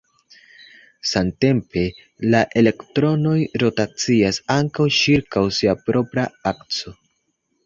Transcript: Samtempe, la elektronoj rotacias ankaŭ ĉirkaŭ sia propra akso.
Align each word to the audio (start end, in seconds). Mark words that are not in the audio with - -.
Samtempe, 1.09 1.83
la 2.35 2.41
elektronoj 2.61 3.35
rotacias 3.65 4.41
ankaŭ 4.57 4.87
ĉirkaŭ 4.97 5.45
sia 5.61 5.77
propra 5.87 6.27
akso. 6.55 6.97